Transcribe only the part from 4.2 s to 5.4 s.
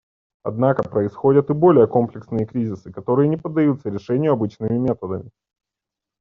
обычными методами.